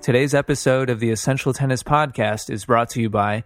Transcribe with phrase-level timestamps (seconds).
[0.00, 3.42] Today's episode of the Essential Tennis Podcast is brought to you by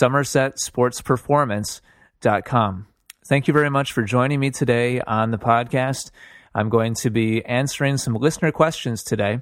[0.00, 2.86] SomersetSportsPerformance.com.
[3.26, 6.12] Thank you very much for joining me today on the podcast.
[6.54, 9.40] I'm going to be answering some listener questions today,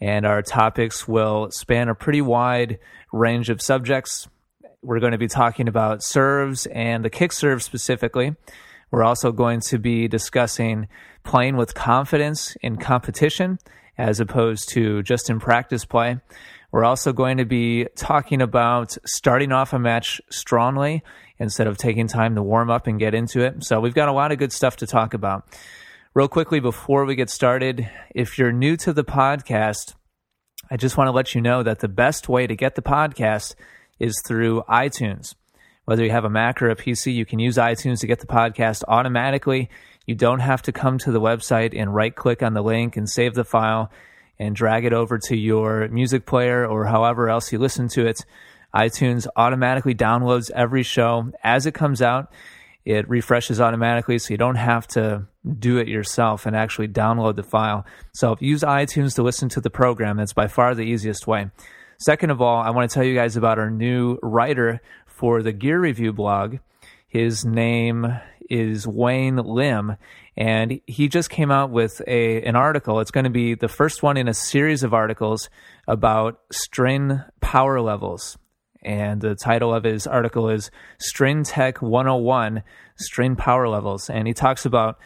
[0.00, 2.78] and our topics will span a pretty wide
[3.12, 4.28] range of subjects.
[4.80, 8.34] We're going to be talking about serves and the kick serve specifically.
[8.90, 10.88] We're also going to be discussing
[11.22, 13.58] playing with confidence in competition
[13.98, 16.18] as opposed to just in practice play.
[16.70, 21.02] We're also going to be talking about starting off a match strongly
[21.38, 23.64] instead of taking time to warm up and get into it.
[23.64, 25.46] So we've got a lot of good stuff to talk about.
[26.14, 29.94] Real quickly, before we get started, if you're new to the podcast,
[30.70, 33.54] I just want to let you know that the best way to get the podcast
[33.98, 35.34] is through iTunes.
[35.84, 38.26] Whether you have a Mac or a PC, you can use iTunes to get the
[38.26, 39.70] podcast automatically.
[40.08, 43.06] You don't have to come to the website and right click on the link and
[43.06, 43.92] save the file
[44.38, 48.24] and drag it over to your music player or however else you listen to it.
[48.74, 52.32] iTunes automatically downloads every show as it comes out.
[52.86, 55.26] It refreshes automatically, so you don't have to
[55.58, 57.84] do it yourself and actually download the file.
[58.14, 60.16] So use iTunes to listen to the program.
[60.16, 61.50] That's by far the easiest way.
[61.98, 65.52] Second of all, I want to tell you guys about our new writer for the
[65.52, 66.60] Gear Review blog.
[67.08, 68.06] His name
[68.48, 69.96] is Wayne Lim,
[70.36, 73.00] and he just came out with a an article.
[73.00, 75.50] It's going to be the first one in a series of articles
[75.86, 78.38] about string power levels.
[78.82, 82.62] And the title of his article is String Tech 101
[82.96, 84.08] String Power Levels.
[84.08, 84.98] And he talks about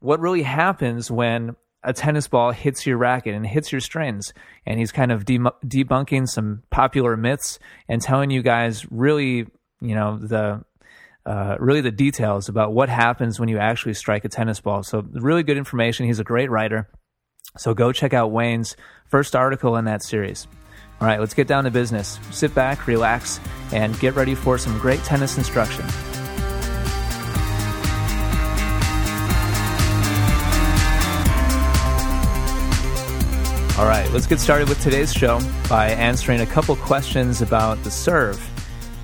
[0.00, 4.32] what really happens when a tennis ball hits your racket and hits your strings.
[4.66, 7.58] And he's kind of de- debunking some popular myths
[7.88, 9.46] and telling you guys really,
[9.80, 10.64] you know, the
[11.30, 14.82] uh, really the details about what happens when you actually strike a tennis ball.
[14.82, 16.06] So, really good information.
[16.06, 16.88] He's a great writer.
[17.56, 18.76] So, go check out Wayne's
[19.06, 20.48] first article in that series.
[21.00, 22.18] All right, let's get down to business.
[22.32, 23.38] Sit back, relax,
[23.72, 25.84] and get ready for some great tennis instruction.
[33.78, 37.90] All right, let's get started with today's show by answering a couple questions about the
[37.92, 38.49] serve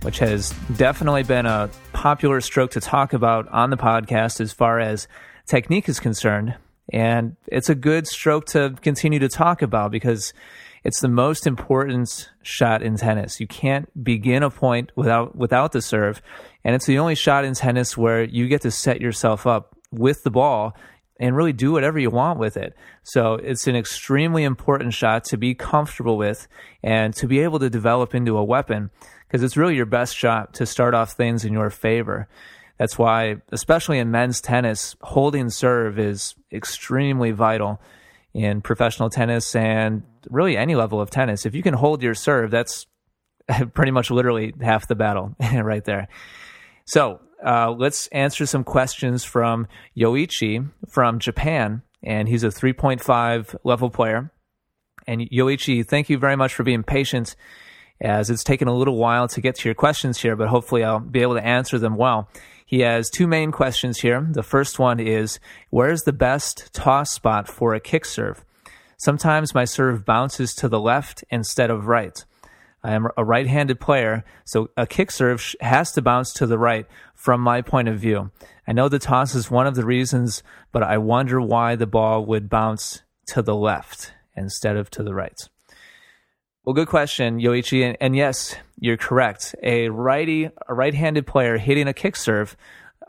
[0.07, 4.79] which has definitely been a popular stroke to talk about on the podcast as far
[4.79, 5.09] as
[5.47, 6.55] technique is concerned.
[6.93, 10.33] And it's a good stroke to continue to talk about because
[10.85, 13.41] it's the most important shot in tennis.
[13.41, 16.23] You can't begin a point without without the serve,
[16.63, 20.23] and it's the only shot in tennis where you get to set yourself up with
[20.23, 20.77] the ball
[21.19, 22.75] and really do whatever you want with it.
[23.03, 26.47] So it's an extremely important shot to be comfortable with
[26.83, 28.91] and to be able to develop into a weapon
[29.27, 32.29] because it's really your best shot to start off things in your favor.
[32.79, 37.81] That's why, especially in men's tennis, holding serve is extremely vital
[38.35, 41.47] in professional tennis and really any level of tennis.
[41.47, 42.87] If you can hold your serve, that's
[43.75, 46.09] pretty much literally half the battle right there.
[46.85, 49.67] So uh, let's answer some questions from
[49.97, 54.31] Yoichi from Japan, and he's a 3.5 level player.
[55.07, 57.37] And Yoichi, thank you very much for being patient
[58.01, 61.01] as it's taken a little while to get to your questions here, but hopefully I'll
[61.01, 62.29] be able to answer them well.
[62.65, 64.27] He has two main questions here.
[64.29, 65.39] The first one is
[65.71, 68.45] Where's the best toss spot for a kick serve?
[68.99, 72.25] Sometimes my serve bounces to the left instead of right.
[72.83, 76.59] I am a right handed player, so a kick serve has to bounce to the
[76.59, 78.31] right from my point of view.
[78.67, 80.43] I know the toss is one of the reasons,
[80.73, 85.15] but I wonder why the ball would bounce to the left instead of to the
[85.15, 85.49] right.
[86.67, 87.85] Well, good question, Yoichi.
[87.85, 89.55] And, and, yes, you're correct.
[89.63, 92.57] A righty, a right-handed player hitting a kick serve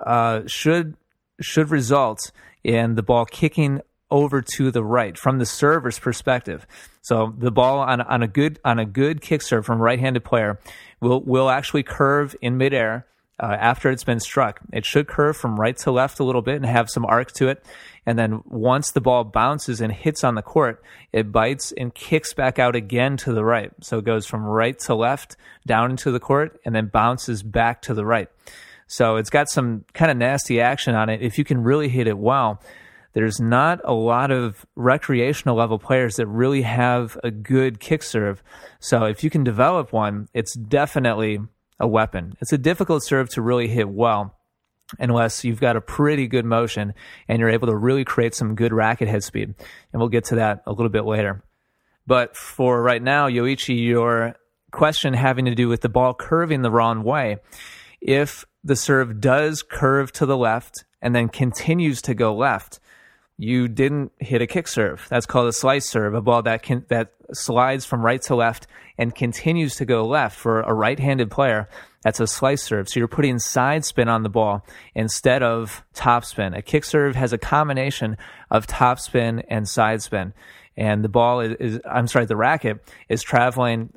[0.05, 0.95] uh, should
[1.41, 2.31] should result
[2.63, 6.67] in the ball kicking over to the right from the server's perspective.
[7.01, 10.59] So the ball on, on a good on a good kick serve from right-handed player
[11.01, 13.07] will will actually curve in midair
[13.39, 14.59] uh, after it's been struck.
[14.71, 17.47] It should curve from right to left a little bit and have some arc to
[17.47, 17.65] it.
[18.07, 20.81] And then once the ball bounces and hits on the court,
[21.11, 23.69] it bites and kicks back out again to the right.
[23.81, 25.35] So it goes from right to left
[25.67, 28.29] down into the court and then bounces back to the right.
[28.87, 31.21] So it's got some kind of nasty action on it.
[31.21, 32.61] If you can really hit it well,
[33.11, 38.41] there's not a lot of recreational level players that really have a good kick serve.
[38.79, 41.39] So if you can develop one, it's definitely
[41.77, 42.37] a weapon.
[42.39, 44.36] It's a difficult serve to really hit well
[44.99, 46.93] unless you've got a pretty good motion
[47.27, 49.53] and you're able to really create some good racket head speed.
[49.91, 51.43] And we'll get to that a little bit later.
[52.05, 54.35] But for right now, Yoichi, your
[54.71, 57.37] question having to do with the ball curving the wrong way.
[57.99, 62.79] If the serve does curve to the left and then continues to go left,
[63.37, 65.05] you didn't hit a kick serve.
[65.09, 68.67] That's called a slice serve, a ball that can, that slides from right to left
[68.97, 71.69] and continues to go left for a right-handed player.
[72.07, 72.87] That's a slice serve.
[72.87, 74.65] So you're putting side spin on the ball
[74.95, 76.53] instead of top spin.
[76.53, 78.15] A kick serve has a combination
[78.49, 80.33] of top spin and side spin
[80.77, 83.89] and the ball is, is, I'm sorry, the racket is traveling.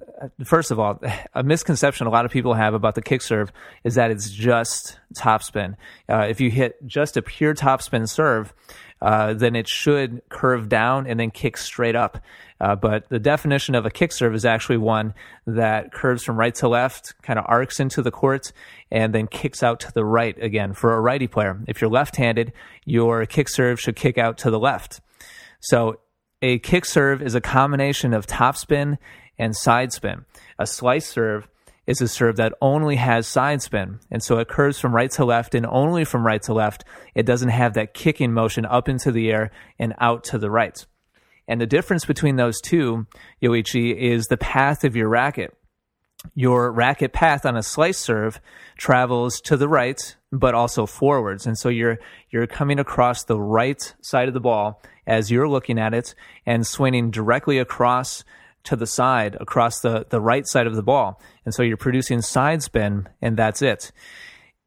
[0.45, 1.01] First of all,
[1.35, 3.53] a misconception a lot of people have about the kick serve
[3.85, 5.77] is that it's just topspin.
[6.09, 8.53] Uh, if you hit just a pure topspin serve,
[9.02, 12.19] uh, then it should curve down and then kick straight up.
[12.61, 15.14] Uh, but the definition of a kick serve is actually one
[15.47, 18.52] that curves from right to left, kind of arcs into the court,
[18.91, 21.58] and then kicks out to the right again for a righty player.
[21.67, 22.52] If you're left handed,
[22.85, 25.00] your kick serve should kick out to the left.
[25.61, 26.00] So
[26.43, 28.99] a kick serve is a combination of topspin
[29.38, 30.26] and side spin.
[30.58, 31.49] A slice serve
[31.90, 33.98] is a serve that only has side spin.
[34.12, 36.84] And so it curves from right to left and only from right to left.
[37.16, 40.87] It doesn't have that kicking motion up into the air and out to the right.
[41.48, 43.06] And the difference between those two,
[43.42, 45.52] Yoichi, is the path of your racket.
[46.34, 48.40] Your racket path on a slice serve
[48.76, 49.98] travels to the right,
[50.31, 51.44] but also forwards.
[51.44, 51.98] And so you're,
[52.31, 56.14] you're coming across the right side of the ball as you're looking at it
[56.46, 58.22] and swinging directly across
[58.65, 61.21] to the side, across the, the right side of the ball.
[61.45, 63.93] And so you're producing side spin, and that's it.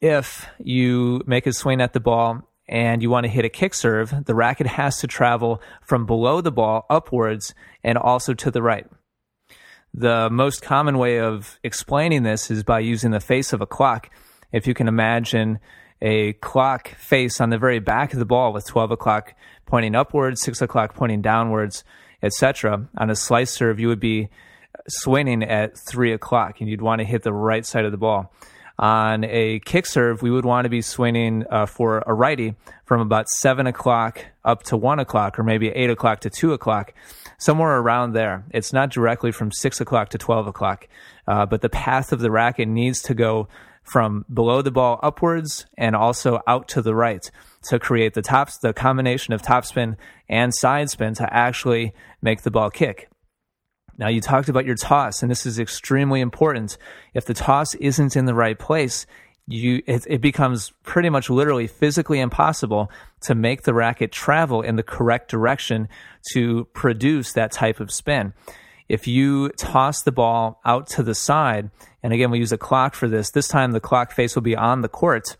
[0.01, 3.73] If you make a swing at the ball and you want to hit a kick
[3.73, 7.53] serve, the racket has to travel from below the ball upwards
[7.83, 8.85] and also to the right.
[9.93, 14.09] The most common way of explaining this is by using the face of a clock.
[14.51, 15.59] If you can imagine
[16.01, 19.35] a clock face on the very back of the ball with 12 o'clock
[19.65, 21.83] pointing upwards, 6 o'clock pointing downwards,
[22.23, 22.87] etc.
[22.97, 24.29] On a slice serve, you would be
[24.87, 28.33] swinging at 3 o'clock and you'd want to hit the right side of the ball.
[28.79, 32.55] On a kick serve, we would want to be swinging uh, for a righty
[32.85, 36.93] from about 7 o'clock up to 1 o'clock, or maybe 8 o'clock to 2 o'clock,
[37.37, 38.45] somewhere around there.
[38.49, 40.87] It's not directly from 6 o'clock to 12 o'clock,
[41.27, 43.47] uh, but the path of the racket needs to go
[43.83, 47.29] from below the ball upwards and also out to the right
[47.63, 49.97] to create the top, the combination of topspin
[50.29, 53.09] and side spin to actually make the ball kick.
[53.97, 56.77] Now you talked about your toss, and this is extremely important.
[57.13, 59.05] If the toss isn't in the right place,
[59.45, 62.89] you it, it, becomes pretty much literally physically impossible
[63.21, 65.89] to make the racket travel in the correct direction
[66.31, 68.33] to produce that type of spin.
[68.93, 71.71] If you toss the ball out to the side,
[72.03, 74.55] and again, we use a clock for this, this time the clock face will be
[74.55, 75.35] on the court,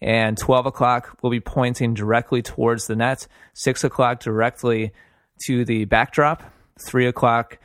[0.00, 4.90] and 12 o'clock will be pointing directly towards the net, 6 o'clock directly
[5.44, 6.42] to the backdrop,
[6.80, 7.58] 3 o'clock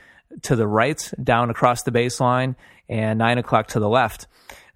[0.44, 2.54] to the right, down across the baseline,
[2.88, 4.28] and 9 o'clock to the left.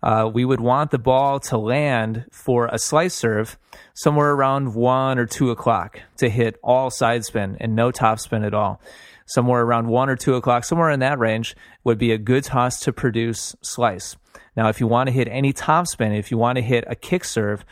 [0.01, 3.55] Uh, we would want the ball to land for a slice serve
[3.93, 8.43] somewhere around 1 or 2 o'clock to hit all side spin and no top spin
[8.43, 8.81] at all
[9.25, 12.79] somewhere around one or two o'clock, somewhere in that range, would be a good toss
[12.81, 14.15] to produce slice.
[14.55, 16.95] Now, if you want to hit any top spin, if you want to hit a
[16.95, 17.65] kick serve,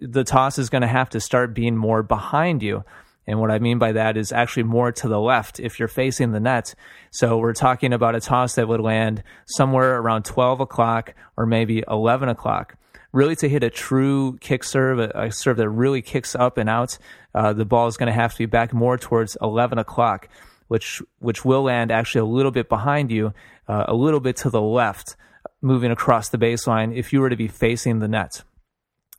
[0.00, 2.84] the toss is going to have to start being more behind you.
[3.26, 6.32] And what I mean by that is actually more to the left if you're facing
[6.32, 6.74] the net.
[7.10, 11.82] So we're talking about a toss that would land somewhere around 12 o'clock or maybe
[11.88, 12.76] 11 o'clock.
[13.12, 16.68] Really, to hit a true kick serve, a, a serve that really kicks up and
[16.68, 16.98] out,
[17.32, 20.28] uh, the ball is going to have to be back more towards 11 o'clock
[20.68, 23.32] which which will land actually a little bit behind you,
[23.68, 25.16] uh, a little bit to the left,
[25.60, 28.42] moving across the baseline if you were to be facing the net.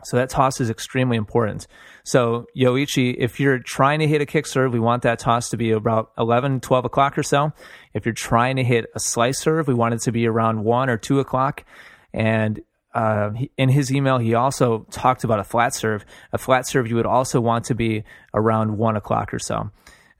[0.03, 1.67] So that toss is extremely important.
[2.03, 5.57] So Yoichi, if you're trying to hit a kick serve, we want that toss to
[5.57, 7.53] be about 11, 12 o'clock or so.
[7.93, 10.89] If you're trying to hit a slice serve, we want it to be around 1
[10.89, 11.65] or 2 o'clock.
[12.13, 12.61] And
[12.93, 16.05] uh, in his email, he also talked about a flat serve.
[16.31, 19.71] A flat serve you would also want to be around 1 o'clock or so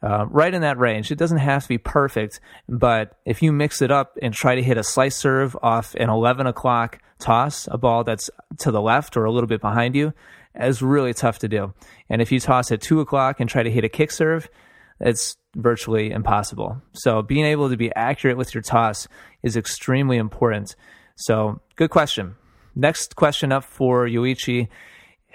[0.06, 1.12] uh, right in that range.
[1.12, 4.62] It doesn't have to be perfect, but if you mix it up and try to
[4.62, 9.18] hit a slice serve off an 11 o'clock toss, a ball that's to the left
[9.18, 10.14] or a little bit behind you,
[10.54, 11.74] is really tough to do.
[12.08, 14.48] And if you toss at 2 o'clock and try to hit a kick serve,
[15.00, 16.82] it's virtually impossible.
[16.94, 19.08] So being able to be accurate with your toss
[19.42, 20.76] is extremely important.
[21.16, 22.36] So good question.
[22.76, 24.68] Next question up for Yoichi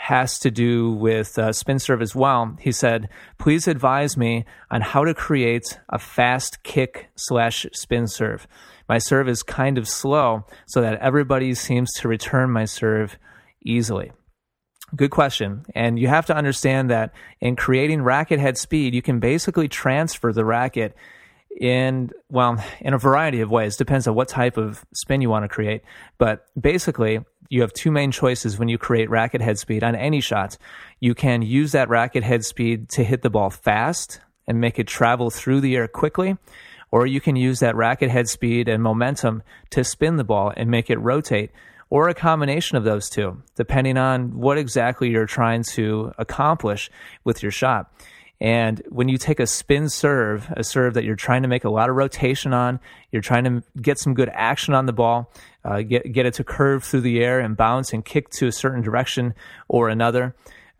[0.01, 2.57] has to do with uh, spin serve as well.
[2.59, 8.47] He said, "Please advise me on how to create a fast kick slash spin serve.
[8.89, 13.19] my serve is kind of slow so that everybody seems to return my serve
[13.63, 14.11] easily?
[14.97, 15.65] Good question.
[15.75, 20.33] And you have to understand that in creating racket head speed, you can basically transfer
[20.33, 20.97] the racket
[21.59, 23.77] in well in a variety of ways.
[23.77, 25.83] Depends on what type of spin you want to create.
[26.19, 30.21] But basically you have two main choices when you create racket head speed on any
[30.21, 30.57] shot.
[31.01, 34.87] You can use that racket head speed to hit the ball fast and make it
[34.87, 36.37] travel through the air quickly
[36.91, 40.71] or you can use that racket head speed and momentum to spin the ball and
[40.71, 41.51] make it rotate
[41.89, 46.91] or a combination of those two depending on what exactly you're trying to accomplish
[47.25, 47.93] with your shot
[48.41, 51.71] and when you take a spin serve, a serve that you're trying to make a
[51.71, 52.81] lot of rotation on,
[53.13, 55.31] you're trying to get some good action on the ball,
[55.65, 58.53] uh, get get it to curve through the air and bounce and kick to a
[58.53, 59.35] certain direction
[59.69, 60.35] or another.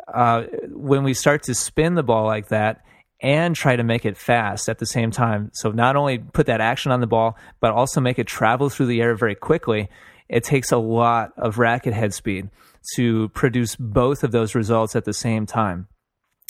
[0.09, 2.83] Uh, when we start to spin the ball like that
[3.21, 6.63] and try to make it fast at the same time, so not only put that
[6.63, 9.91] action on the ball, but also make it travel through the air very quickly,
[10.31, 12.49] it takes a lot of racket head speed
[12.95, 15.87] to produce both of those results at the same time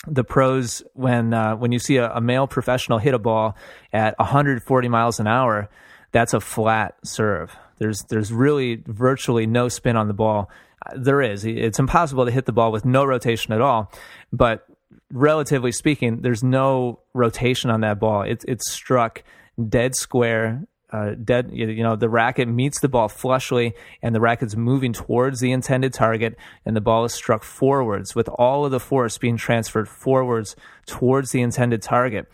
[0.07, 3.57] the pros when uh, when you see a, a, male professional hit a ball
[3.93, 5.69] at 140 miles an hour,
[6.13, 7.55] that's a flat serve.
[7.79, 10.51] There's there's really virtually no spin on the ball.
[10.97, 11.45] There is.
[11.45, 13.93] It's impossible to hit the ball with no rotation at all.
[14.33, 14.67] But
[15.13, 18.23] relatively speaking, there's no rotation on that ball.
[18.23, 19.23] It's it's struck
[19.69, 24.57] dead square uh, dead, you know, the racket meets the ball flushly and the racket's
[24.57, 28.81] moving towards the intended target and the ball is struck forwards with all of the
[28.81, 30.57] force being transferred forwards
[30.87, 32.27] towards the intended target.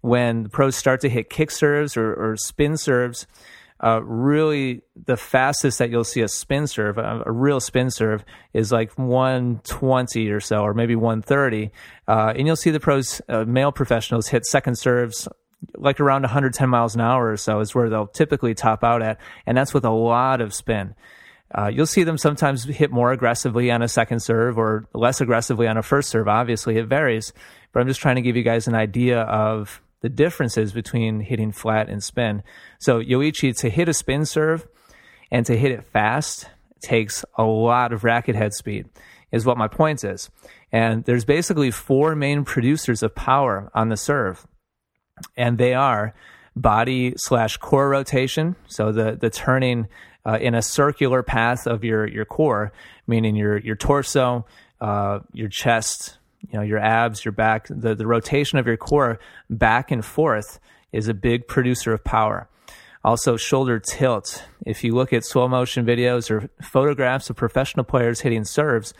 [0.00, 3.26] When the pros start to hit kick serves or, or spin serves,
[3.82, 8.24] uh, really the fastest that you'll see a spin serve, a, a, real spin serve,
[8.54, 11.70] is like 120 or so, or maybe 130.
[12.08, 15.28] Uh, and you'll see the pros, uh, male professionals, hit second serves
[15.74, 19.18] like around 110 miles an hour or so is where they'll typically top out at,
[19.46, 20.94] and that's with a lot of spin.
[21.54, 25.68] Uh, you'll see them sometimes hit more aggressively on a second serve or less aggressively
[25.68, 26.26] on a first serve.
[26.28, 27.32] Obviously, it varies,
[27.72, 31.52] but I'm just trying to give you guys an idea of the differences between hitting
[31.52, 32.42] flat and spin.
[32.78, 34.66] So, Yoichi, to hit a spin serve
[35.30, 36.48] and to hit it fast
[36.82, 38.86] takes a lot of racket head speed,
[39.32, 40.30] is what my point is.
[40.72, 44.46] And there's basically four main producers of power on the serve
[45.36, 46.14] and they are
[46.54, 48.56] body slash core rotation.
[48.66, 49.88] So the the turning
[50.24, 52.72] uh, in a circular path of your your core,
[53.06, 54.46] meaning your your torso,
[54.80, 56.18] uh, your chest,
[56.50, 57.66] you know, your abs, your back.
[57.68, 59.18] The the rotation of your core
[59.50, 60.58] back and forth
[60.92, 62.48] is a big producer of power.
[63.04, 64.44] Also, shoulder tilt.
[64.64, 68.94] If you look at slow motion videos or photographs of professional players hitting serves,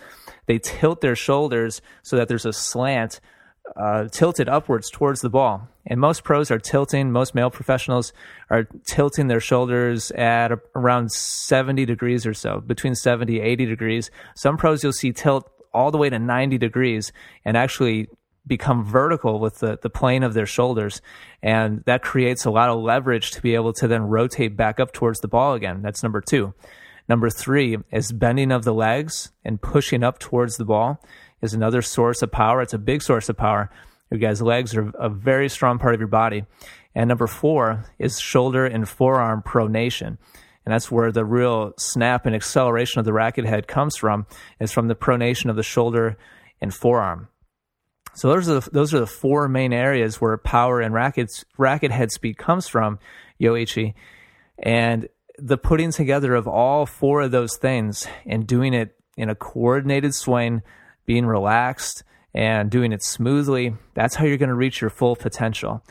[0.47, 3.21] they tilt their shoulders so that there's a slant
[3.77, 5.69] uh, tilted upwards towards the ball.
[5.87, 8.13] And most pros are tilting, most male professionals
[8.51, 14.11] are tilting their shoulders at a, around 70 degrees or so, between 70 80 degrees.
[14.35, 17.13] Some pros you'll see tilt all the way to 90 degrees
[17.45, 18.09] and actually
[18.47, 21.03] become vertical with the, the plane of their shoulders.
[21.43, 24.93] And that creates a lot of leverage to be able to then rotate back up
[24.93, 25.83] towards the ball again.
[25.83, 26.55] That's number two.
[27.09, 31.01] Number three is bending of the legs and pushing up towards the ball
[31.43, 32.63] is another source of power.
[32.63, 33.71] It's a big source of power.
[34.11, 36.45] Your guys' legs are a very strong part of your body.
[36.95, 40.19] And number four is shoulder and forearm pronation.
[40.67, 44.27] And that's where the real snap and acceleration of the racket head comes from,
[44.59, 46.17] is from the pronation of the shoulder
[46.61, 47.29] and forearm.
[48.15, 51.91] So those are the, those are the four main areas where power and rackets, racket
[51.91, 52.99] head speed comes from,
[53.41, 53.95] Yoichi.
[54.59, 59.35] And the putting together of all four of those things and doing it in a
[59.35, 60.63] coordinated swing
[61.07, 65.83] being relaxed and doing it smoothly, that's how you're going to reach your full potential.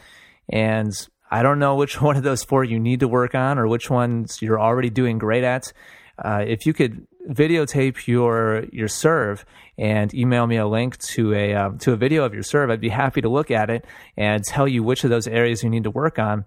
[0.50, 0.92] And
[1.32, 3.90] I don't know which one of those four you need to work on or which
[3.90, 5.74] ones you're already doing great at.
[6.18, 9.46] Uh, if you could videotape your your serve
[9.78, 12.80] and email me a link to a um, to a video of your serve, I'd
[12.80, 15.84] be happy to look at it and tell you which of those areas you need
[15.84, 16.46] to work on.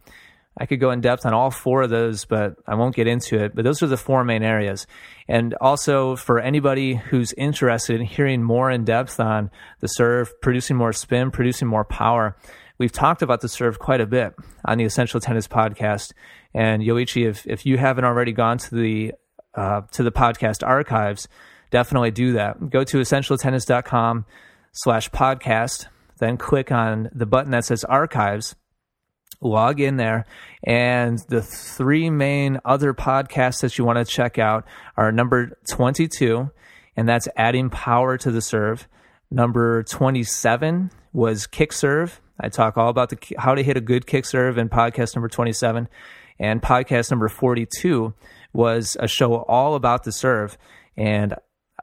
[0.58, 3.42] I could go in depth on all four of those, but I won't get into
[3.42, 3.54] it.
[3.54, 4.86] But those are the four main areas.
[5.28, 9.50] And also for anybody who's interested in hearing more in depth on
[9.80, 12.36] the serve, producing more spin, producing more power,
[12.78, 14.34] we've talked about the serve quite a bit
[14.64, 16.12] on the Essential Tennis podcast.
[16.52, 19.12] And Yoichi, if, if you haven't already gone to the
[19.54, 21.26] uh, to the podcast archives,
[21.70, 22.70] definitely do that.
[22.70, 24.26] Go to essentialtennis.com
[24.72, 25.86] slash podcast,
[26.18, 28.54] then click on the button that says archives
[29.40, 30.26] log in there.
[30.64, 34.64] And the three main other podcasts that you want to check out
[34.97, 36.50] are number 22,
[36.97, 38.88] and that's adding power to the serve.
[39.30, 42.20] Number 27 was kick serve.
[42.40, 45.28] I talk all about the how to hit a good kick serve in podcast number
[45.28, 45.88] 27.
[46.40, 48.14] And podcast number 42
[48.52, 50.56] was a show all about the serve.
[50.97, 51.35] And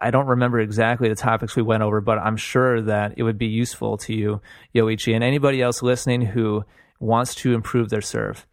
[0.02, 3.38] I don't remember exactly the topics we went over, but I'm sure that it would
[3.38, 4.42] be useful to you,
[4.74, 6.64] Yoichi, and anybody else listening who
[7.00, 8.46] wants to improve their serve.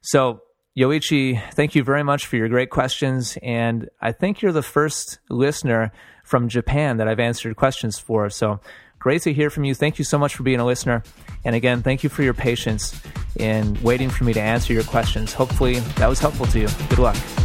[0.00, 0.42] So,
[0.76, 3.36] Yoichi, thank you very much for your great questions.
[3.42, 5.92] And I think you're the first listener
[6.24, 8.30] from Japan that I've answered questions for.
[8.30, 8.60] So,
[8.98, 9.74] great to hear from you.
[9.74, 11.02] Thank you so much for being a listener.
[11.44, 13.00] And again, thank you for your patience
[13.36, 15.32] in waiting for me to answer your questions.
[15.32, 16.68] Hopefully, that was helpful to you.
[16.88, 17.37] Good luck.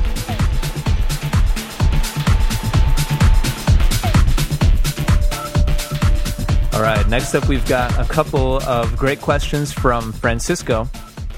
[6.84, 10.90] Right, next up, we've got a couple of great questions from Francisco.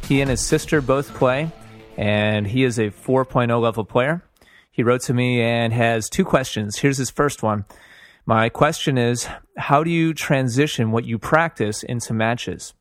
[0.07, 1.51] He and his sister both play,
[1.97, 4.23] and he is a 4.0 level player.
[4.71, 6.77] He wrote to me and has two questions.
[6.77, 7.65] Here's his first one.
[8.25, 12.73] My question is How do you transition what you practice into matches?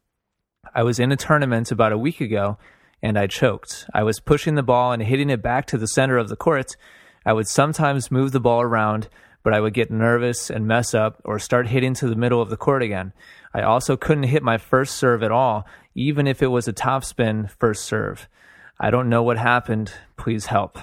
[0.75, 2.57] I was in a tournament about a week ago
[3.03, 3.85] and I choked.
[3.93, 6.77] I was pushing the ball and hitting it back to the center of the court.
[7.27, 9.09] I would sometimes move the ball around,
[9.45, 12.49] but I would get nervous and mess up or start hitting to the middle of
[12.49, 13.13] the court again.
[13.53, 17.51] I also couldn't hit my first serve at all, even if it was a topspin
[17.51, 18.27] first serve.
[18.81, 19.93] I don't know what happened.
[20.17, 20.79] Please help.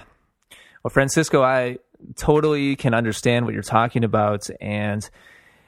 [0.84, 1.80] Well, Francisco, I
[2.16, 4.48] totally can understand what you're talking about.
[4.62, 5.10] And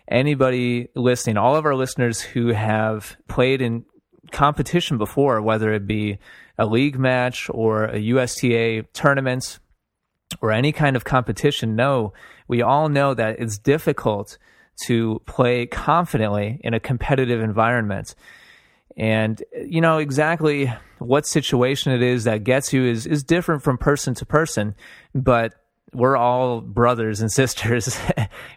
[0.08, 3.86] anybody listening, all of our listeners who have played in
[4.32, 6.20] competition before, whether it be
[6.60, 9.60] a league match or a USTA tournament
[10.42, 12.14] or any kind of competition, know
[12.48, 14.38] we all know that it's difficult
[14.86, 18.16] to play confidently in a competitive environment.
[18.96, 23.78] And you know exactly what situation it is that gets you is is different from
[23.78, 24.76] person to person,
[25.16, 25.54] but
[25.94, 27.98] we're all brothers and sisters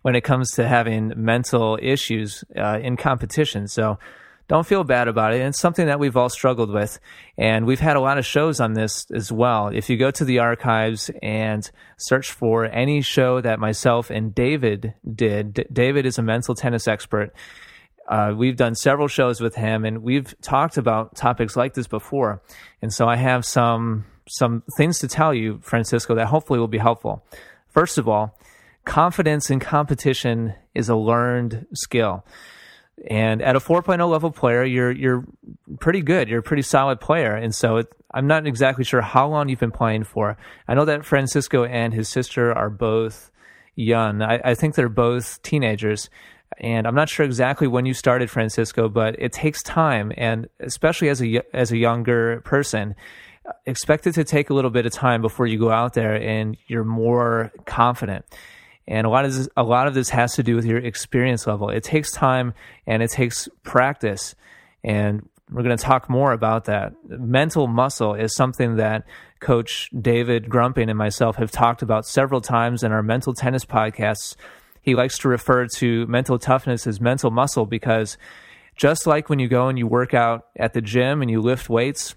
[0.03, 3.69] when it comes to having mental issues uh, in competition.
[3.69, 3.99] So
[4.49, 5.41] don't feel bad about it.
[5.41, 7.01] It's something that we've all struggled with.
[7.37, 9.69] And we've had a lot of shows on this as well.
[9.69, 14.95] If you go to the archives and search for any show that myself and David
[15.15, 17.35] did, D- David is a mental tennis expert.
[18.09, 22.41] Uh, we've done several shows with him and we've talked about topics like this before.
[22.81, 26.79] And so I have some, some things to tell you, Francisco, that hopefully will be
[26.79, 27.25] helpful.
[27.67, 28.39] First of all,
[28.85, 32.25] confidence in competition is a learned skill.
[33.09, 35.25] And at a 4.0 level player, you're you're
[35.81, 36.29] pretty good.
[36.29, 37.35] You're a pretty solid player.
[37.35, 40.39] And so it, I'm not exactly sure how long you've been playing for.
[40.67, 43.31] I know that Francisco and his sister are both
[43.75, 44.23] young.
[44.23, 46.09] I, I think they're both teenagers.
[46.59, 51.09] And I'm not sure exactly when you started, Francisco, but it takes time, and especially
[51.09, 52.95] as a as a younger person,
[53.67, 56.57] expect it to take a little bit of time before you go out there and
[56.67, 58.25] you're more confident.
[58.89, 61.47] And a lot of this, a lot of this has to do with your experience
[61.47, 61.71] level.
[61.71, 62.55] It takes time
[62.87, 64.35] and it takes practice.
[64.85, 66.93] And we're going to talk more about that.
[67.09, 69.05] Mental muscle is something that
[69.41, 74.37] Coach David Grumping and myself have talked about several times in our mental tennis podcasts.
[74.83, 78.17] He likes to refer to mental toughness as mental muscle because
[78.77, 81.69] just like when you go and you work out at the gym and you lift
[81.69, 82.15] weights,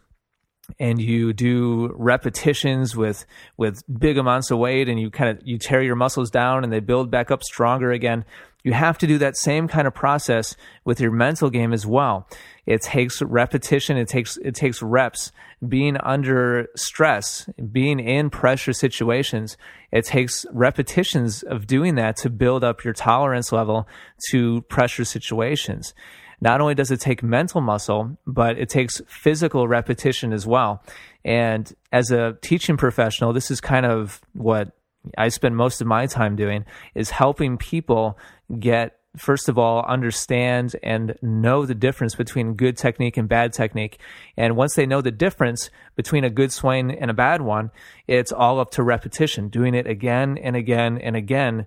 [0.79, 3.25] and you do repetitions with
[3.57, 6.71] with big amounts of weight and you kind of you tear your muscles down and
[6.71, 8.25] they build back up stronger again
[8.63, 12.27] you have to do that same kind of process with your mental game as well.
[12.65, 15.31] It takes repetition it takes it takes reps.
[15.67, 19.57] Being under stress being in pressure situations
[19.91, 23.85] it takes repetitions of doing that to build up your tolerance level
[24.29, 25.93] to pressure situations
[26.41, 30.83] not only does it take mental muscle, but it takes physical repetition as well.
[31.25, 34.71] And as a teaching professional, this is kind of what
[35.17, 38.17] I spend most of my time doing is helping people
[38.59, 43.97] get first of all understand and know the difference between good technique and bad technique
[44.37, 47.71] and once they know the difference between a good swing and a bad one
[48.07, 51.65] it's all up to repetition doing it again and again and again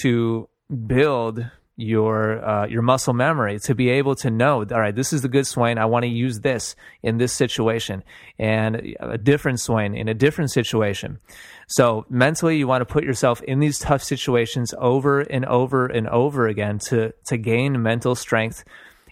[0.00, 0.48] to
[0.86, 1.44] build
[1.76, 5.28] your uh, your muscle memory to be able to know all right this is the
[5.28, 8.02] good swing i want to use this in this situation.
[8.38, 11.18] And a different swing in a different situation.
[11.66, 16.08] So mentally you want to put yourself in these tough situations over and over and
[16.08, 18.64] over again to to gain mental strength.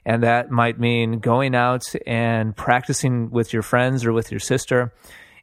[0.04, 4.92] And that might mean going out and practicing with your friends or with your sister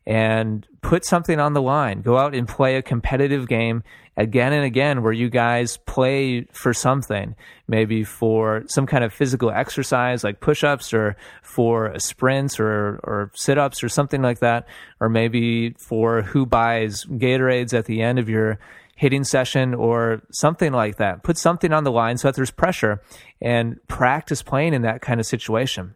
[0.05, 2.01] and put something on the line.
[2.01, 3.83] Go out and play a competitive game
[4.17, 7.35] again and again where you guys play for something,
[7.67, 13.31] maybe for some kind of physical exercise like push ups or for sprints or, or
[13.33, 14.67] sit ups or something like that,
[14.99, 18.59] or maybe for who buys Gatorades at the end of your
[18.95, 21.23] hitting session or something like that.
[21.23, 23.01] Put something on the line so that there's pressure
[23.41, 25.95] and practice playing in that kind of situation.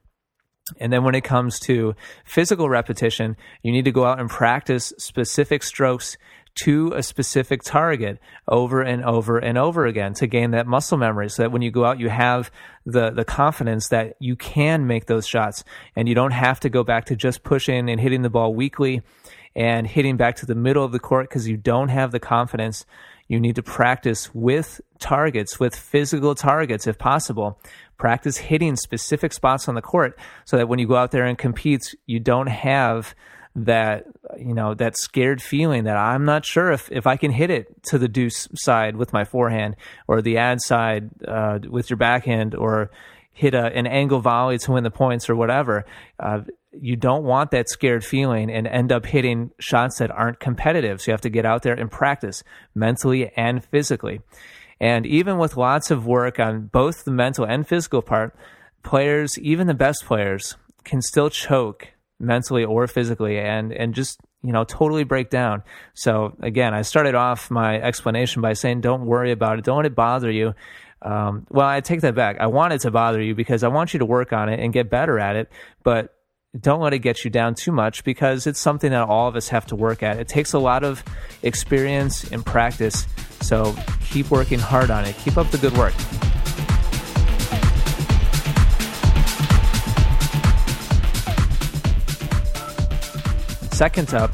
[0.79, 4.93] And then when it comes to physical repetition, you need to go out and practice
[4.97, 6.17] specific strokes
[6.55, 11.29] to a specific target over and over and over again to gain that muscle memory
[11.29, 12.51] so that when you go out you have
[12.85, 15.63] the the confidence that you can make those shots.
[15.95, 19.01] And you don't have to go back to just pushing and hitting the ball weakly
[19.55, 22.85] and hitting back to the middle of the court because you don't have the confidence.
[23.27, 27.59] You need to practice with targets with physical targets if possible.
[27.97, 31.37] Practice hitting specific spots on the court so that when you go out there and
[31.37, 33.15] compete you don't have
[33.55, 34.05] that
[34.37, 37.83] you know that scared feeling that I'm not sure if if I can hit it
[37.83, 39.75] to the deuce side with my forehand
[40.07, 42.89] or the ad side uh, with your backhand or
[43.31, 45.85] hit a, an angle volley to win the points or whatever.
[46.19, 51.01] Uh, you don't want that scared feeling and end up hitting shots that aren't competitive.
[51.01, 54.21] So you have to get out there and practice mentally and physically.
[54.79, 58.35] And even with lots of work on both the mental and physical part,
[58.81, 64.51] players, even the best players, can still choke mentally or physically and and just you
[64.51, 65.63] know totally break down.
[65.93, 69.65] So again i started off my explanation by saying don't worry about it.
[69.65, 70.53] Don't let it bother you.
[71.01, 72.37] Um, well i take that back.
[72.39, 74.71] I want it to bother you because i want you to work on it and
[74.71, 75.51] get better at it
[75.83, 76.13] but
[76.59, 79.47] don't let it get you down too much because it's something that all of us
[79.47, 80.19] have to work at.
[80.19, 81.03] It takes a lot of
[81.41, 83.07] experience and practice
[83.41, 83.75] so
[84.09, 85.15] keep working hard on it.
[85.17, 85.93] Keep up the good work
[93.83, 94.31] Second up,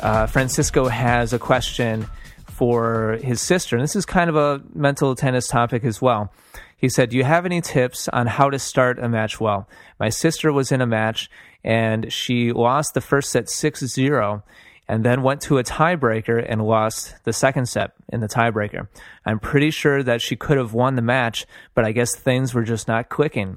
[0.00, 2.06] uh, Francisco has a question
[2.44, 3.76] for his sister.
[3.76, 6.30] And this is kind of a mental tennis topic as well.
[6.76, 9.66] He said, Do you have any tips on how to start a match well?
[9.98, 11.30] My sister was in a match
[11.64, 14.42] and she lost the first set 6 0
[14.86, 18.88] and then went to a tiebreaker and lost the second set in the tiebreaker.
[19.24, 22.64] I'm pretty sure that she could have won the match, but I guess things were
[22.64, 23.56] just not clicking.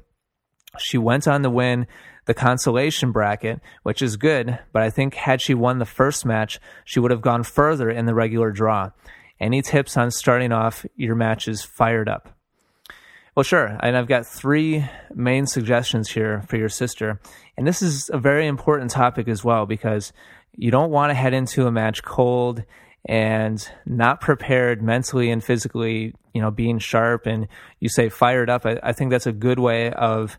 [0.78, 1.86] She went on to win
[2.28, 6.60] the consolation bracket, which is good, but I think had she won the first match,
[6.84, 8.90] she would have gone further in the regular draw.
[9.40, 12.28] Any tips on starting off your matches fired up?
[13.34, 13.78] Well, sure.
[13.80, 17.18] And I've got three main suggestions here for your sister.
[17.56, 20.12] And this is a very important topic as well because
[20.54, 22.62] you don't want to head into a match cold
[23.06, 27.48] and not prepared mentally and physically, you know, being sharp and
[27.80, 28.66] you say fired up.
[28.66, 30.38] I, I think that's a good way of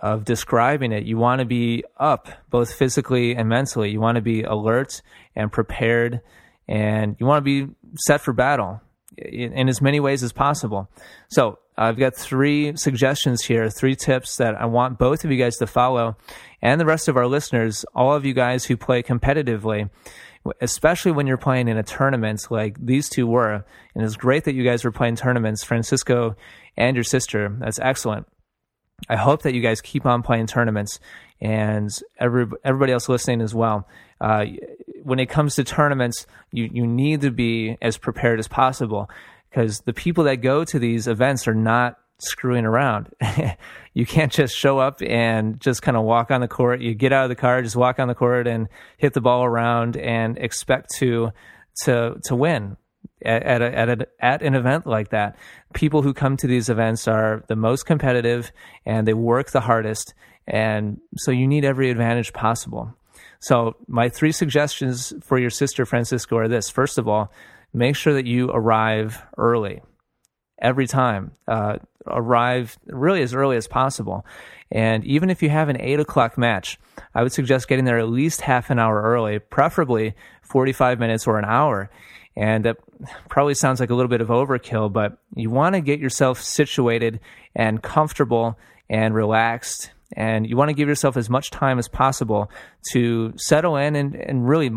[0.00, 1.04] of describing it.
[1.04, 3.90] You want to be up both physically and mentally.
[3.90, 5.02] You want to be alert
[5.36, 6.20] and prepared,
[6.66, 7.72] and you want to be
[8.06, 8.80] set for battle
[9.16, 10.88] in, in as many ways as possible.
[11.28, 15.56] So, I've got three suggestions here, three tips that I want both of you guys
[15.58, 16.18] to follow,
[16.60, 19.88] and the rest of our listeners, all of you guys who play competitively
[20.60, 23.64] especially when you're playing in a tournament like these two were.
[23.94, 26.34] And it's great that you guys were playing tournaments, Francisco
[26.76, 27.54] and your sister.
[27.58, 28.26] That's excellent.
[29.08, 31.00] I hope that you guys keep on playing tournaments
[31.40, 33.88] and every, everybody else listening as well.
[34.20, 34.46] Uh,
[35.02, 39.08] when it comes to tournaments, you, you need to be as prepared as possible
[39.50, 43.08] because the people that go to these events are not screwing around.
[43.94, 46.80] you can't just show up and just kind of walk on the court.
[46.80, 49.44] You get out of the car, just walk on the court and hit the ball
[49.44, 51.30] around and expect to
[51.84, 52.76] to to win
[53.24, 55.36] at at, a, at, a, at an event like that.
[55.74, 58.52] People who come to these events are the most competitive
[58.84, 60.14] and they work the hardest,
[60.46, 62.94] and so you need every advantage possible.
[63.40, 67.32] So my three suggestions for your sister Francisco are this: first of all,
[67.72, 69.82] make sure that you arrive early
[70.60, 71.32] every time.
[71.48, 74.24] Uh, arrive really as early as possible.
[74.70, 76.78] And even if you have an eight o'clock match,
[77.14, 81.38] I would suggest getting there at least half an hour early, preferably 45 minutes or
[81.38, 81.90] an hour.
[82.36, 82.76] And that
[83.28, 87.20] probably sounds like a little bit of overkill, but you want to get yourself situated
[87.54, 89.90] and comfortable and relaxed.
[90.16, 92.50] And you want to give yourself as much time as possible
[92.92, 94.70] to settle in and, and really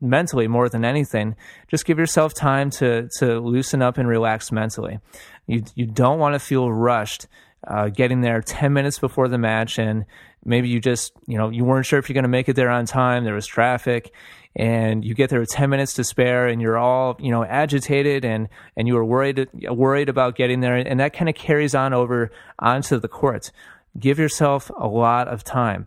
[0.00, 1.36] mentally more than anything,
[1.68, 4.98] just give yourself time to, to loosen up and relax mentally.
[5.46, 7.26] You, you don't want to feel rushed
[7.66, 10.04] uh, getting there 10 minutes before the match and
[10.44, 12.70] maybe you just, you know, you weren't sure if you're going to make it there
[12.70, 13.24] on time.
[13.24, 14.12] There was traffic
[14.54, 18.24] and you get there with 10 minutes to spare and you're all you know agitated
[18.24, 21.92] and and you were worried worried about getting there and that kind of carries on
[21.92, 23.50] over onto the courts
[23.98, 25.86] give yourself a lot of time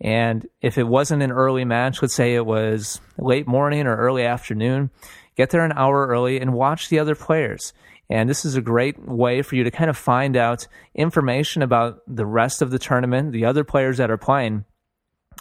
[0.00, 4.24] and if it wasn't an early match let's say it was late morning or early
[4.24, 4.90] afternoon
[5.36, 7.72] get there an hour early and watch the other players
[8.10, 12.00] and this is a great way for you to kind of find out information about
[12.06, 14.64] the rest of the tournament the other players that are playing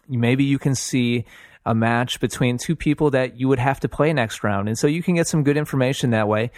[0.08, 1.26] maybe you can see
[1.66, 4.68] a match between two people that you would have to play next round.
[4.68, 6.52] And so you can get some good information that way.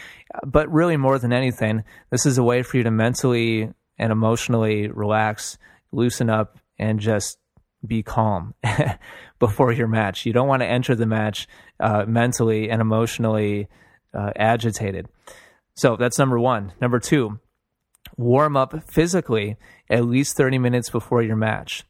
[0.44, 4.88] But really, more than anything, this is a way for you to mentally and emotionally
[4.88, 5.58] relax,
[5.92, 7.38] loosen up, and just
[7.86, 8.56] be calm
[9.40, 10.26] before your match.
[10.26, 11.48] You don't want to enter the match
[11.80, 13.68] uh, mentally and emotionally
[14.14, 15.08] uh, agitated.
[15.76, 16.74] So that's number one.
[16.80, 17.40] Number two,
[18.18, 19.58] warm up physically
[19.90, 21.84] at least 30 minutes before your match.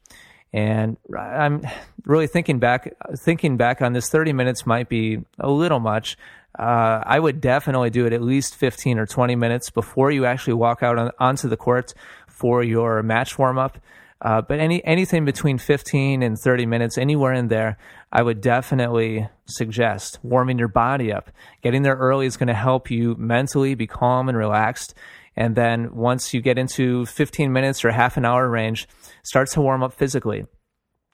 [0.52, 1.62] And I'm
[2.04, 6.16] really thinking back, thinking back on this 30 minutes might be a little much.
[6.58, 10.54] Uh, I would definitely do it at least 15 or 20 minutes before you actually
[10.54, 11.92] walk out on, onto the court
[12.26, 13.78] for your match warm up.
[14.22, 17.76] Uh, but any anything between 15 and 30 minutes, anywhere in there,
[18.10, 21.30] I would definitely suggest warming your body up.
[21.62, 24.94] Getting there early is going to help you mentally be calm and relaxed.
[25.36, 28.88] And then once you get into 15 minutes or half an hour range,
[29.22, 30.46] start to warm up physically.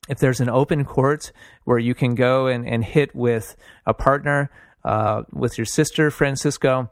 [0.09, 1.33] If there's an open court
[1.65, 4.51] where you can go and, and hit with a partner,
[4.85, 6.91] uh, with your sister, Francisco,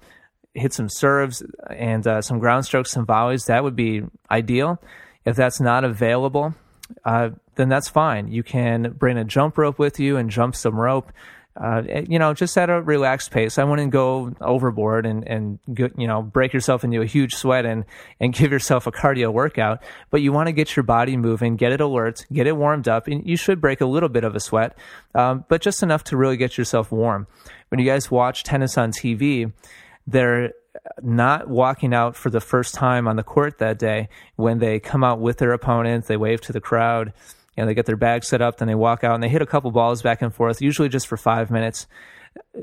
[0.54, 4.80] hit some serves and uh, some ground strokes, some volleys, that would be ideal.
[5.24, 6.54] If that's not available,
[7.04, 8.28] uh, then that's fine.
[8.28, 11.12] You can bring a jump rope with you and jump some rope.
[11.60, 13.58] Uh, you know, just at a relaxed pace.
[13.58, 17.84] I wouldn't go overboard and and you know break yourself into a huge sweat and
[18.20, 19.82] and give yourself a cardio workout.
[20.10, 23.08] But you want to get your body moving, get it alert, get it warmed up,
[23.08, 24.78] and you should break a little bit of a sweat,
[25.14, 27.26] um, but just enough to really get yourself warm.
[27.68, 29.52] When you guys watch tennis on TV,
[30.06, 30.52] they're
[31.02, 35.04] not walking out for the first time on the court that day when they come
[35.04, 37.12] out with their opponent, they wave to the crowd,
[37.56, 39.46] and they get their bag set up, then they walk out and they hit a
[39.46, 41.86] couple balls back and forth, usually just for five minutes.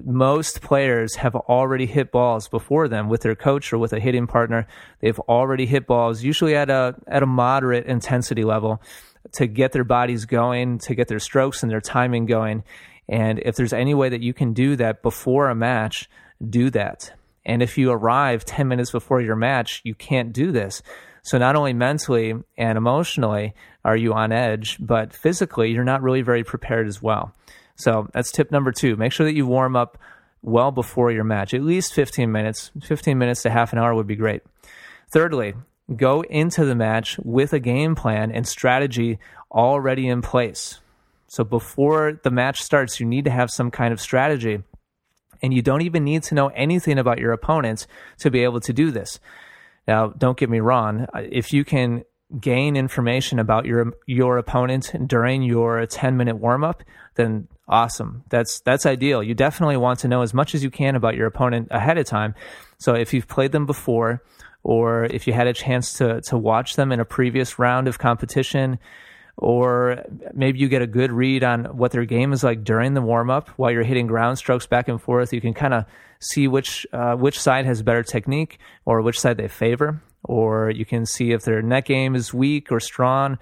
[0.06, 4.25] Most players have already hit balls before them with their coach or with a hitting
[4.25, 4.65] partner.
[5.01, 8.82] They've already hit balls, usually at a at a moderate intensity level,
[9.34, 12.63] to get their bodies going, to get their strokes and their timing going.
[13.10, 16.10] And if there's any way that you can do that before a match,
[16.49, 17.13] do that.
[17.48, 20.84] And if you arrive 10 minutes before your match, you can't do this.
[21.24, 26.22] So not only mentally and emotionally are you on edge, but physically you're not really
[26.22, 27.34] very prepared as well.
[27.76, 28.98] So that's tip number two.
[28.98, 29.98] Make sure that you warm up
[30.42, 32.72] well before your match, at least 15 minutes.
[32.82, 34.42] 15 minutes to half an hour would be great.
[35.10, 35.54] Thirdly,
[35.96, 39.20] go into the match with a game plan and strategy
[39.52, 40.82] already in place.
[41.28, 44.64] So before the match starts, you need to have some kind of strategy
[45.41, 47.88] and you don't even need to know anything about your opponents
[48.19, 49.19] to be able to do this.
[49.88, 51.08] Now, don't get me wrong.
[51.13, 52.04] Uh, if you can
[52.41, 56.84] gain information about your your opponent during your 10 minute warm up,
[57.15, 58.23] then awesome.
[58.30, 59.23] That's that's ideal.
[59.23, 62.06] You definitely want to know as much as you can about your opponent ahead of
[62.06, 62.36] time.
[62.80, 64.23] So if you've played them before
[64.63, 67.97] or if you had a chance to to watch them in a previous round of
[67.97, 68.80] competition,
[69.38, 73.02] or maybe you get a good read on what their game is like during the
[73.02, 75.32] warm up while you're hitting ground strokes back and forth.
[75.32, 75.86] You can kind of
[76.19, 80.86] see which uh, which side has better technique or which side they favor, or you
[80.86, 83.38] can see if their net game is weak or strong,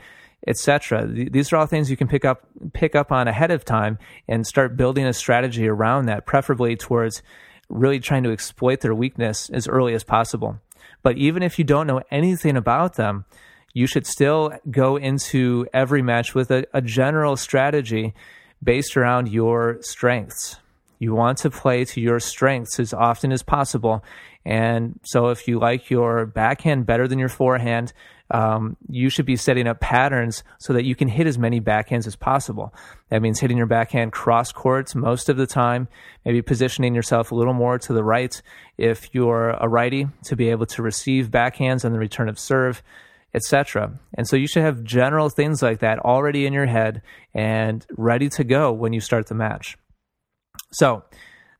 [0.45, 1.07] etc.
[1.07, 4.45] These are all things you can pick up pick up on ahead of time and
[4.45, 7.23] start building a strategy around that, preferably towards
[7.69, 10.59] really trying to exploit their weakness as early as possible.
[11.03, 13.25] But even if you don't know anything about them,
[13.75, 18.13] you should still go into every match with a, a general strategy
[18.63, 20.57] based around your strengths.
[20.97, 24.01] You want to play to your strengths as often as possible.
[24.45, 27.91] And so, if you like your backhand better than your forehand,
[28.31, 32.07] um, you should be setting up patterns so that you can hit as many backhands
[32.07, 32.73] as possible.
[33.09, 35.89] That means hitting your backhand cross courts most of the time,
[36.23, 38.41] maybe positioning yourself a little more to the right
[38.77, 42.81] if you're a righty to be able to receive backhands on the return of serve
[43.35, 43.99] etc.
[44.15, 47.01] And so you should have general things like that already in your head
[47.33, 49.77] and ready to go when you start the match.
[50.71, 51.03] So,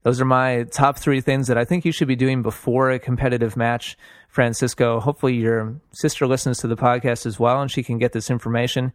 [0.04, 3.00] those are my top three things that I think you should be doing before a
[3.00, 3.98] competitive match.
[4.30, 8.30] Francisco, hopefully your sister listens to the podcast as well and she can get this
[8.30, 8.94] information.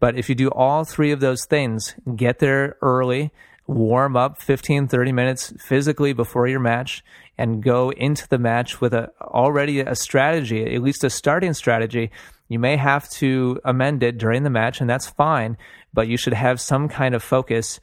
[0.00, 3.32] But if you do all three of those things, get there early,
[3.66, 7.04] warm up 15, 30 minutes physically before your match,
[7.38, 12.10] and go into the match with a already a strategy, at least a starting strategy.
[12.48, 15.56] You may have to amend it during the match, and that's fine,
[15.92, 17.80] but you should have some kind of focus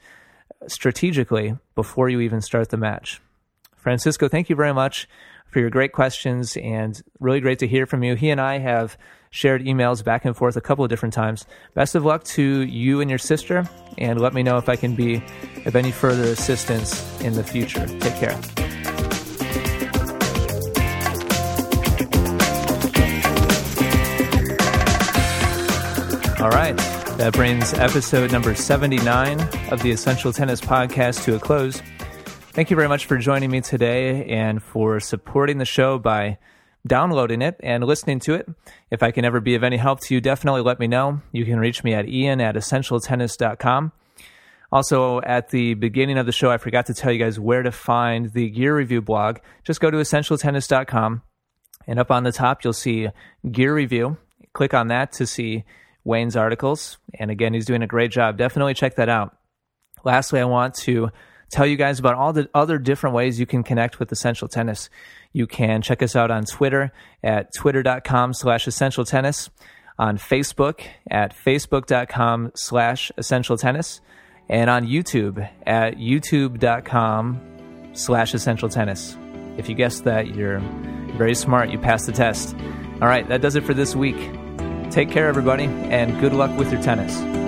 [0.66, 3.20] strategically before you even start the match.
[3.76, 5.06] Francisco, thank you very much
[5.46, 8.14] for your great questions and really great to hear from you.
[8.14, 8.98] He and I have
[9.30, 11.44] shared emails back and forth a couple of different times.
[11.74, 14.94] Best of luck to you and your sister, and let me know if I can
[14.94, 15.22] be
[15.66, 17.86] of any further assistance in the future.
[17.98, 18.40] Take care.
[26.40, 26.76] All right.
[27.16, 31.80] That brings episode number 79 of the Essential Tennis Podcast to a close.
[32.54, 36.38] Thank you very much for joining me today and for supporting the show by
[36.86, 38.48] downloading it and listening to it.
[38.92, 41.20] If I can ever be of any help to you, definitely let me know.
[41.32, 43.90] You can reach me at ian at essentialtennis.com.
[44.70, 47.72] Also, at the beginning of the show, I forgot to tell you guys where to
[47.72, 49.38] find the gear review blog.
[49.64, 51.22] Just go to essentialtennis.com,
[51.88, 53.08] and up on the top, you'll see
[53.50, 54.16] gear review.
[54.52, 55.64] Click on that to see
[56.04, 56.98] Wayne's articles.
[57.18, 58.38] And again, he's doing a great job.
[58.38, 59.36] Definitely check that out.
[60.04, 61.10] Lastly, I want to
[61.50, 64.90] tell you guys about all the other different ways you can connect with Essential Tennis.
[65.32, 69.50] You can check us out on Twitter at twitter.com slash essential tennis,
[69.98, 74.00] on Facebook at facebook.com slash essential tennis,
[74.48, 79.16] and on YouTube at youtube.com slash essential tennis.
[79.56, 80.60] If you guessed that, you're
[81.16, 81.70] very smart.
[81.70, 82.54] You passed the test.
[83.00, 84.16] All right, that does it for this week.
[84.90, 87.43] Take care, everybody, and good luck with your tennis.